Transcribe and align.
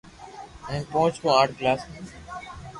ھين 0.67 0.81
پونچ 0.91 1.13
مون 1.23 1.33
آٺ 1.41 1.49
ڪلاس 1.57 1.81
۾ 1.89 1.99